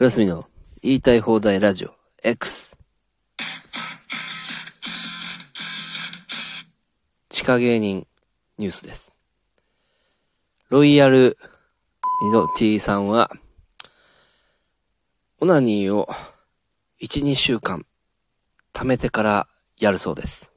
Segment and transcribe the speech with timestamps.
[0.00, 0.46] クラスミの
[0.80, 1.90] 言いたい放題ラジオ
[2.22, 2.74] X。
[7.28, 8.06] 地下芸人
[8.56, 9.12] ニュースです。
[10.70, 11.36] ロイヤル
[12.24, 13.30] ミドティさんは、
[15.38, 16.08] オナニーを
[17.02, 17.84] 1、2週間
[18.72, 20.50] 貯めてからやるそうです。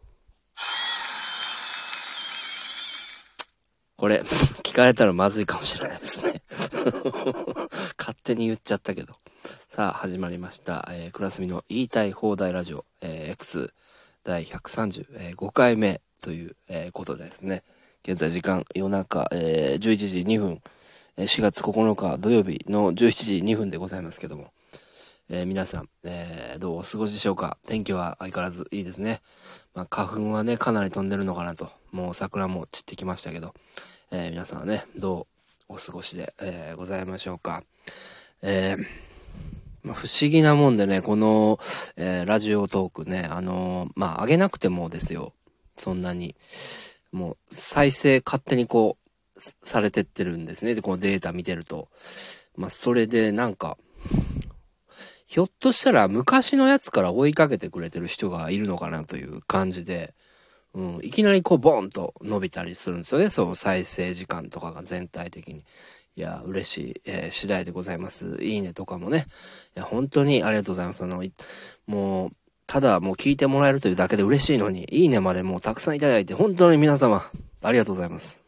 [3.97, 4.21] これ、
[4.63, 6.41] 聞かれたらまずいかもしれないですね。
[7.99, 9.19] 勝手に言っちゃったけど。
[9.75, 10.87] さあ、始まりました。
[10.91, 13.73] えー、クラスミの言いたい放題ラジオ、えー X
[14.23, 17.63] 第135回目という、えーことですね。
[18.07, 20.61] 現在時間夜中、えー11時2分、
[21.17, 24.51] えー4月9日土曜日の17時2分でございますけども。
[25.27, 27.57] えー皆さん、えーどうお過ごしでしょうか？
[27.65, 29.23] 天気は相変わらずいいですね。
[29.73, 31.71] まあ、花粉はね、かなり飛んでるのかなと。
[31.91, 33.55] もう桜も散ってきましたけど。
[34.11, 35.25] えー皆さんはね、ど
[35.67, 37.63] うお過ごしで、えーございましょうか？
[38.43, 39.12] えー
[39.83, 41.59] 不思議なもんでね、この、
[41.97, 45.33] えーラジオトークね、あのーまあ、上げなくてもですよ。
[45.75, 46.35] そんなに。
[47.11, 48.97] もう、再生勝手にこ
[49.35, 50.75] う、されてってるんですね。
[50.75, 51.89] で、このデータ見てると。
[52.55, 53.77] まあ、それでなんか、
[55.27, 60.13] ひょっとしたら昔のやつから追いかけてくれてる人がいるのかなという感じで、
[60.75, 63.29] うん、いきなりこうボーンと伸びたりするんですよね。
[63.29, 65.65] そう、再生時間とかが全体的に。
[66.15, 68.37] いや、嬉しい、えー次第でございます。
[68.41, 69.25] いいねとかもね。
[69.75, 71.03] いや、本当にありがとうございます。
[71.03, 71.23] あの、
[71.87, 72.31] もう、
[72.67, 77.31] ただもう聞いてもらえるというだけで嬉しいのに、いいねまでもうたくさんいただいて、本当に皆様、
[77.63, 78.39] ありがとうございます。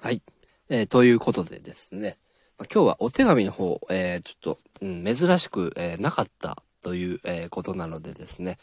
[0.00, 0.22] はい。
[0.68, 2.16] えーということでですね。
[2.58, 8.58] ま今日はお手紙の方、えーちょっと、うん、珍しく、えーなかったという、えことなのでですね。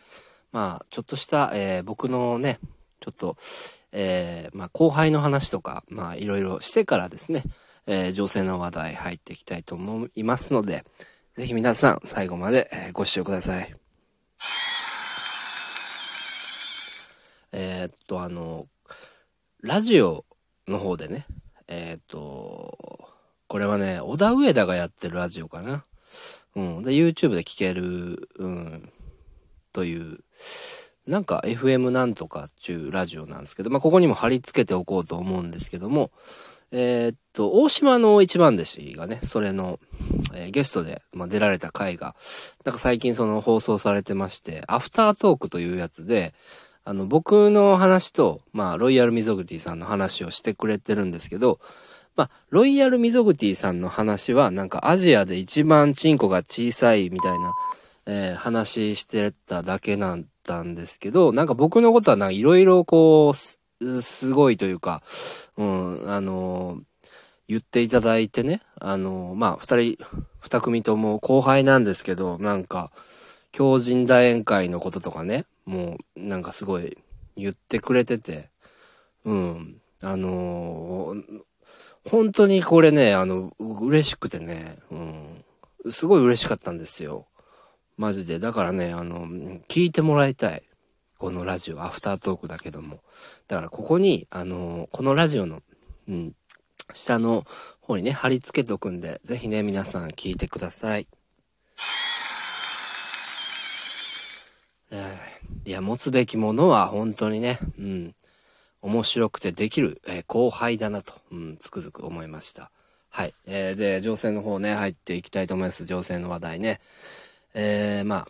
[0.53, 2.59] まあ、ちょっとした、え僕のね、
[3.00, 3.38] ちょっと、
[3.92, 7.44] えーまあ、後輩の話とか、まあ、いろいろしてからですね、
[7.88, 10.86] えー情勢の話題入っていきたいと思いますので、
[11.36, 13.73] ぜひ皆さん最後まで、ご視聴ください。
[17.51, 18.68] えーっと、あの、
[19.62, 20.25] ラジオ
[20.68, 21.25] の方でね、
[21.68, 23.09] えーっと、
[23.47, 25.85] これはね、小田上田がやってるラジオかな。
[26.56, 26.84] うん。
[26.84, 28.91] で、YouTube で聴ける、うん、
[29.73, 30.19] という、
[31.09, 36.12] なんか FM なんとかっていうラジオなんですけど、まあ、ここにも貼り付けておこうと思うんですけども、
[36.72, 39.80] えーっと、大島の一番弟子がね、それの、
[40.36, 42.16] えーゲストで、まあ、出られた回が、
[42.64, 46.36] なんか最近その放送されてまして、アフタートークというやつで、
[46.84, 51.59] あの、僕の話と、まあ、ロイヤルミゾグティさんの話をしてくれてるんですけど、
[52.16, 57.53] まあ、ロイヤルミゾグティさんの話は、なんかアジアで一番チンコが小さいみたいな、
[58.12, 65.03] えー話してただけなんだんですけど、なんか僕のことはなんかいろいろこう、すごいというか、
[65.58, 66.81] うん、あのー
[67.47, 69.97] 言っていただいてね、あのーまあ、二人、
[70.40, 72.92] 二組とも後輩なんですけど、なんか、
[73.52, 76.96] 強靭大宴会のこととかね、もう、なんかすごい
[77.36, 78.50] 言ってくれてて、
[79.26, 81.24] うん、あのー
[82.09, 87.28] 本当にこれね、あの、嬉しくてね、うん、すごい嬉しかったんですよ。
[87.99, 88.39] マジで。
[88.39, 89.27] だからね、あの、
[89.67, 90.63] 聞いてもらいたい。
[91.17, 93.01] このラジオ、アフタートークだけども。
[93.49, 95.61] だからここに、あの、このラジオの、
[96.07, 96.33] うん、
[96.93, 97.45] 下の
[97.81, 101.07] 方にね、貼り付けておくんで、ぜひね、皆さん聞いてください。
[104.91, 108.16] えーいや、持つべきものは本当にね、うん、
[108.81, 112.71] 面白くてできる、えー後輩だなと、うん、つくづく思いました。
[113.09, 113.33] はい。
[113.45, 115.83] えーで、情勢の方ね、入っていきたいと思います。
[115.83, 116.79] 情勢の話題ね。
[117.53, 118.27] えー、まあ、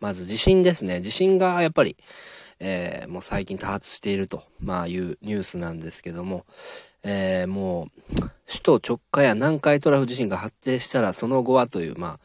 [0.00, 1.00] まず地震ですね。
[1.00, 1.96] 地震がやっぱり、
[2.60, 6.44] えーもう最近多発していると、まあいうニュースなんですけども、
[7.02, 8.14] えーもう、
[8.46, 12.20] 首都直下や南海トラフ地震が発生したらその後はという、まあ、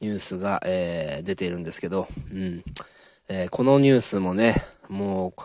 [0.00, 2.64] ニュースが、えー出ているんですけど、うん。
[3.28, 5.42] えーこのニュースもね、もう、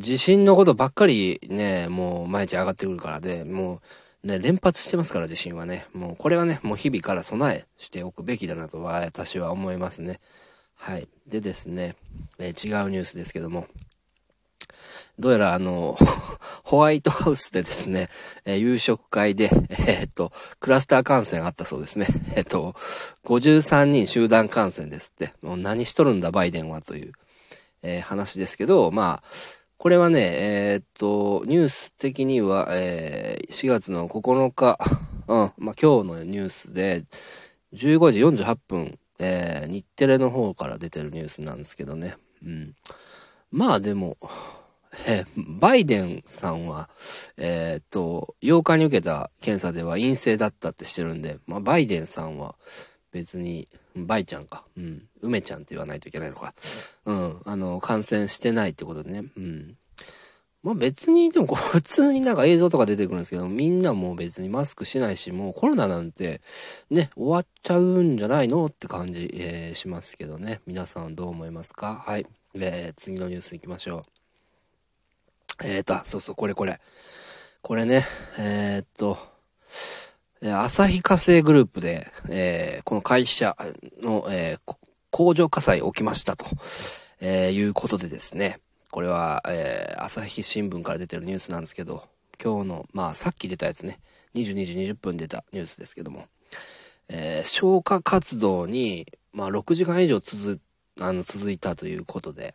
[0.00, 3.80] 地震のことばっかりね、もう毎日上がってくるからで、もう
[4.22, 5.86] ね、連発してますから地震はね。
[5.94, 10.20] もうこれはね、もう日々から備えしておくべきだなと私は思いますね。
[10.74, 11.08] はい。
[11.26, 11.96] でですね、
[12.38, 13.66] えー違うニュースですけども、
[15.18, 15.98] どうやらあの、
[16.64, 18.10] ホワイトハウスでですね、
[18.44, 22.06] えー夕食会で、えーっと、クラスター感染あったそうですね。
[22.36, 22.74] えーっと、
[23.24, 25.32] 53人集団感染ですって。
[25.40, 27.12] もう何しとるんだ、バイデンはという、
[27.82, 34.78] え話ですけど、まあ、これはね、えーっと、ニュース的には、えー4月の9日、
[35.26, 37.06] うん、まあ今日のニュースで、
[37.72, 42.18] 15時48分、えー日テレの方から出てるニュースなんですけどね。
[42.44, 42.74] うん。
[43.50, 44.18] まあでも、
[45.06, 46.90] えー、バイデンさんは、
[47.38, 52.54] えー、っと、8日に受けた検査では陰性だったってしてるんで、まあ、バイデンさんは
[53.12, 54.64] 別に、バイちゃんか。
[54.76, 55.08] うん。
[55.20, 56.54] 梅ちゃんって言わないといけないのか。
[57.04, 57.40] うん。
[57.44, 59.24] あの、感染してないってことでね。
[59.36, 59.76] うん。
[60.62, 66.40] まあ別に、でも 普通になんか映像とか出てくるんですけど、みんなもう別にマスクしないし、もうコロナなんて
[66.90, 70.60] ね、終わっちゃうんじゃないのって感じ、えー、しますけどね。
[70.66, 72.02] 皆さんどう思いますか？
[72.06, 72.26] はい。
[72.54, 75.64] えー、次のニュース行きましょう。
[75.64, 76.80] えーと、そうそう、これこれ。
[77.62, 78.06] これね、
[78.38, 79.18] えー、っと、
[80.42, 83.56] 朝日火星グループで、えー、この会社
[84.00, 84.76] の、えー、
[85.10, 86.46] 工場火災起きましたと、
[87.20, 88.58] えー、いうことでですね、
[88.90, 92.04] これは、えー、朝日新聞から出てるニュースなんですけど、
[92.42, 94.00] 今日の、まあ、さっき出たやつね、
[94.34, 96.24] 22時20分出たニュースですけども、
[97.08, 100.58] えー、消火活動に、まあ、6時間以上続、
[100.98, 102.54] あの、続いたということで、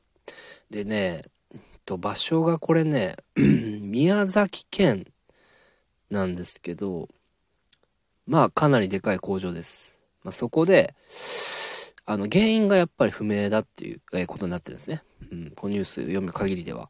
[0.71, 1.25] でね、
[1.85, 5.05] と、場所がこれね、 宮崎県
[6.09, 7.09] なんですけど、
[8.27, 9.97] まあ、かなりでかい工場です。
[10.23, 10.95] まあ、そこで、
[12.05, 15.03] あの、原因がやっぱり不明だっていうことになってるんですね。
[15.31, 16.89] うん、このニュース読む限りでは。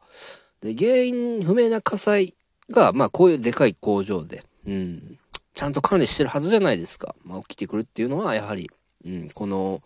[0.60, 2.34] で、原因不明な火災
[2.70, 5.18] が、まあこういうでかい工場で、うん、
[5.54, 7.14] ちゃんと管理してるはずじゃないですか。
[7.24, 8.70] まあ起きてくるっていうのは、やはり、
[9.04, 9.82] うん、この、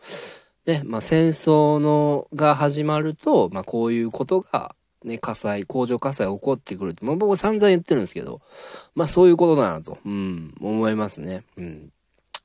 [0.66, 4.74] ね、まあ戦争のが始まると、まあこういうことが、
[5.04, 8.40] ね、火災、工場火災起こってくるって、まあ僕散々言ってるんですけど、
[8.94, 11.44] まあそういうことだなと、うん、思いますね。
[11.56, 11.92] うん。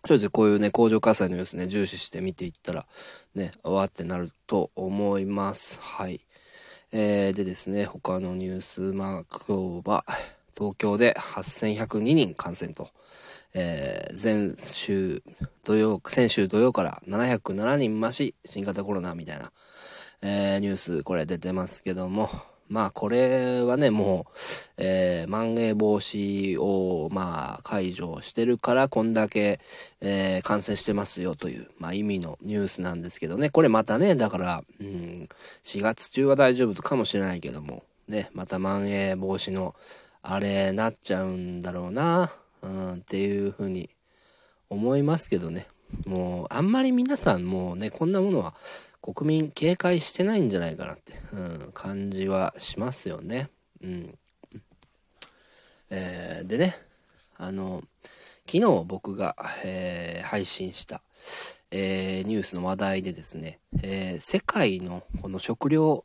[0.03, 2.85] とりあえずこういうね、工場火災の様子ね、重視して見ていったら、
[3.33, 5.79] ね、わーってなると思います。
[5.81, 6.21] はい。
[6.91, 10.05] えー、でですね、他のニュース、まあ、今日は、
[10.57, 12.89] 東京で8102人感染と、
[13.53, 15.23] えー、前週
[15.63, 19.51] 土曜、先週土曜から707人増し、新型コロナみたいな、
[20.27, 22.31] えー、ニュース、これ出てますけども、
[22.67, 24.33] まあこれはね、もう、
[24.77, 29.59] えー、まん延防止を、まあ解除してるから、こんだけ、
[30.01, 35.29] えー、感染してますよという、まあ意味のニュースなんですけどね、これまたね、だから、うん、
[35.63, 39.75] 4月中は大丈夫かもしれないけども、ね、またまん延防止の、
[40.23, 42.33] あれ、なっちゃうんだろうな、
[42.63, 43.91] うん、っていうふうに
[44.71, 45.67] 思いますけどね。
[46.07, 48.55] もう、あんまり皆さんもうね、こんなものは
[49.13, 53.51] 国民警戒してないんじゃないかなって、うん、感じはしますよね。
[53.83, 54.17] うん。
[55.91, 56.75] えー、でね、
[57.37, 57.83] あの、
[58.47, 61.03] 昨日僕が、えー、配信した、
[61.69, 66.03] えー、ニュースの話題でですね、えー、世界のこの食料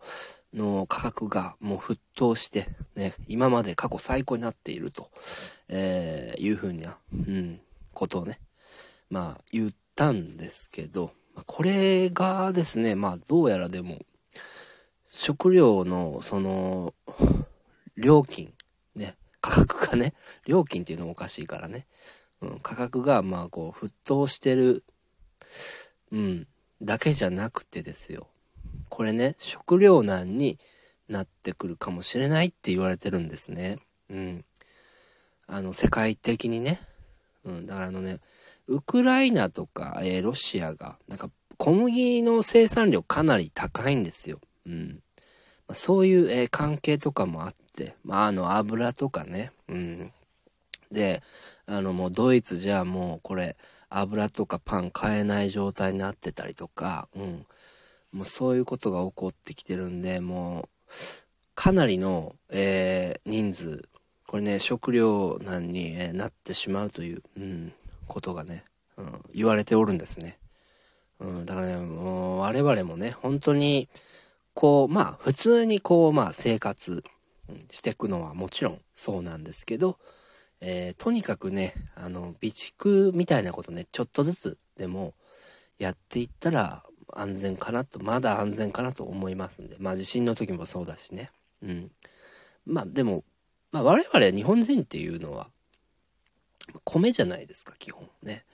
[0.52, 5.10] の価格がもう沸騰して、ね、今まで過去最高になっていると、
[5.68, 7.60] えー、いうふうな、うん、
[7.94, 8.40] ことをね、
[9.08, 11.12] まあ言ったんですけど、
[11.46, 13.98] これがですね、まあどうやらでも、
[15.08, 16.94] 食料のその、
[17.96, 18.52] 料金、
[18.94, 20.14] ね、価格がね、
[20.46, 21.86] 料金っていうのもおかしいからね、
[22.40, 24.84] うん、価格がまあこう沸騰してる、
[26.10, 26.46] うん、
[26.82, 28.28] だけじゃなくてですよ。
[28.88, 30.58] これね、食糧難に
[31.08, 33.78] なってくるかもしれないって言われてるんですね。
[34.08, 34.44] うん。
[35.46, 36.80] あの、世界的にね。
[37.44, 38.18] うん、だからあのね、
[38.70, 41.28] ウクライナとか、えー、ロシアが、なんか
[41.58, 44.38] 小麦の生産量かなり高いんですよ。
[44.64, 45.02] うん。
[45.66, 49.50] まあ、そういう、えー、関係とかもあって、まあ、あの、油とかね。
[49.68, 50.12] うん。
[50.92, 51.20] で、
[51.66, 53.56] あの、もうドイツじゃもうこれ、
[53.88, 57.46] 油とかパン買えない状態になってたりとか、うん。
[58.12, 60.92] もうそういうことが起こってきてるんで、もう、
[61.56, 63.88] かなりの、えー、人数、
[64.28, 67.72] これね、食料難に、えー、なってしまうという、うん、
[68.10, 68.64] ことがね、
[69.00, 70.38] うん、言われておるんですね。
[71.20, 73.88] うん、だからね、もう我々もね、本当に、
[74.54, 77.04] こう、まあ、普通にこう、まあ、生活
[77.70, 79.98] していくのはもちろんそうなんですけど、
[80.60, 85.14] えー、とにかくね、あの、備蓄みたいなことね、ちょっとずつでも
[85.78, 91.30] やっていったら安全かなと、まだ安全かなと思いますんで、まあ地震の時もそうだしね。
[91.62, 91.90] うん。
[92.66, 93.24] まあでも、
[93.72, 95.48] まあ我々日本人っていうのは、
[96.84, 98.44] 米じゃないですか、基本ね。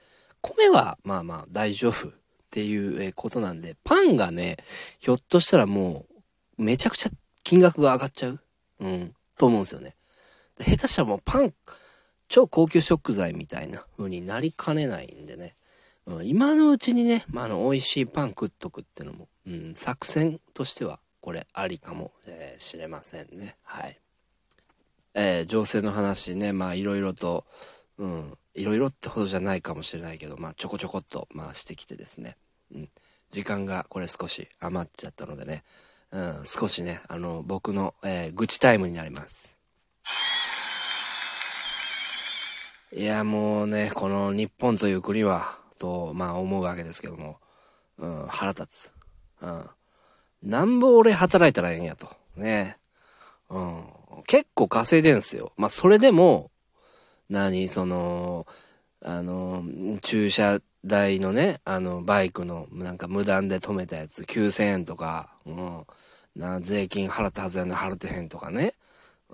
[0.54, 2.12] 米はまあまあ大丈夫っ
[2.50, 4.56] ていうことなんで、パンがね、
[4.98, 6.06] ひょっとしたらも
[6.58, 7.10] う、めちゃくちゃ
[7.42, 8.40] 金額が上がっちゃう。
[8.80, 9.96] うん、と思うんですよね。
[10.58, 11.54] 下手したらもうパン、
[12.28, 15.54] 超高級食材みたいな風になりかねないんでね。
[16.06, 22.12] うん、今のうちにね、まあ、あの、美味しいパン食っとくってのも、うん、作戦としては、これありかも
[22.58, 23.56] しれませんね。
[23.64, 23.98] はい。
[25.14, 27.44] えー、情勢の話ね、まあいろいろと、
[27.98, 32.36] うん、いろいろってほどじゃないかもしれないけど、まあちょこちょこっと、まあしてきてですね、
[32.74, 32.88] うん、
[33.30, 35.62] 時間がこれ少し余っちゃったのでね、
[36.10, 39.56] うん、少しね、あの、僕の、えー愚痴タイムになります。
[42.92, 47.38] いや、もうね、この日本という国は、と、まあ思うわけですけども、
[47.98, 48.92] うん、腹立つ。
[49.42, 49.66] うん。
[50.42, 52.08] なんぼ俺働いたらええんやと。
[52.36, 52.78] ね。
[53.50, 53.84] うん。
[54.26, 55.52] 結構稼いでんすよ。
[55.56, 56.50] まあそれでも、
[57.28, 58.46] 何、その、
[59.02, 59.64] あの、
[60.02, 65.86] 駐車代のね、あの、バイクの、なんか無断で止めたやつ、9000円とか、うん。
[66.36, 68.74] な、税金払ったはずやの払ってへんとかね。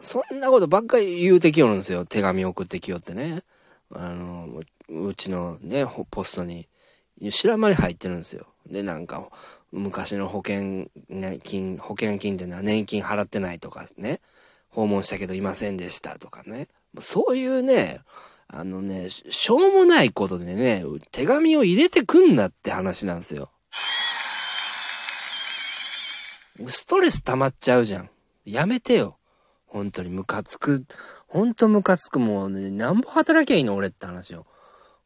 [0.01, 2.07] そんなことばっかり言うてきよるんですよ。
[2.07, 3.43] 手紙送ってきよってね。
[3.95, 6.69] あの、うちのね、ポストに、
[7.31, 8.47] 知らん間に入ってるんですよ。
[8.67, 9.29] で、なんか、
[9.71, 14.21] 昔の保険、ね、金、保険金っていうのは年金払ってないとかね。
[14.73, 16.69] 訪問したけどいませんでしたとかね。
[16.99, 18.01] そういうね、
[18.49, 23.51] あのね、しょうもないことでね、手紙を入れてくんなって話なんですよ。
[26.69, 28.11] ストレス溜まっちゃうじゃん。
[28.45, 29.17] やめてよ。
[29.67, 30.85] 本当にムカつく。
[31.29, 32.19] ほんとムカつく。
[32.19, 34.47] もうね、なんぼ働きゃいいの俺って話よ。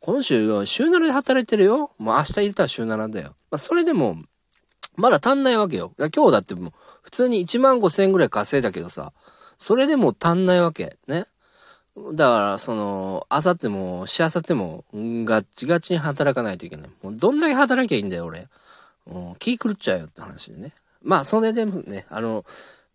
[0.00, 1.92] 今週は週7で働いてるよ。
[1.98, 3.36] もう明日入れたら週7だよ。
[3.50, 4.16] まあ、それでも、
[4.96, 5.92] まだ足んないわけよ。
[5.98, 9.12] 今日だってもう、普通に1万5千円ぐらい稼いだけどさ、
[9.58, 10.96] それでも足んないわけ。
[11.06, 11.26] ね。
[12.12, 16.90] だから、その、あさっても、しあさっても、ガッチガチに働かないといけない。
[17.02, 18.48] もうどんだけ働きゃいいんだよ、俺。
[19.06, 20.74] う、気狂っちゃうよって話でね。
[21.02, 22.44] まあ、それでもね、あの、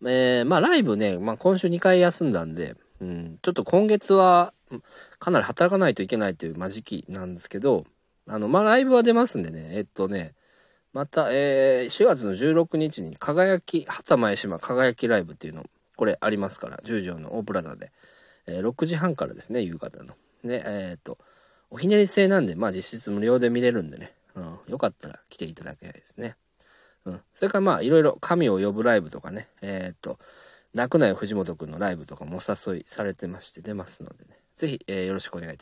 [0.04, 4.52] えー、まあ、ライブね、まあ、今週2回休んだんで、うん、ちょっと今月は、
[5.18, 7.84] かなり働かないといけないという、まあ、時期なんですけど、
[8.28, 10.34] あの、まあ、ライブは出ますんでね、えっとね、
[10.92, 15.64] また、えー、4月の16日に、輝き、畑前島輝きライブっていうの、
[15.96, 17.92] これありますから、十条の大プラザで、
[18.46, 20.14] えー6時半からですね、夕方の。
[20.44, 21.18] で、えっ、と、
[21.70, 26.36] おひねり制なんで、まあ実質無料で見れるんでね、うん、よかったら来ていただきたいですね。
[27.04, 27.20] うん。
[27.34, 30.18] それからまあ、いろいろ神を呼ぶライブとかね、えっ、と、
[30.74, 35.60] 泣くない藤本くんのライブとかもお誘いされてまして出ますのでね、ぜひ、えーよろしくお願いいたします。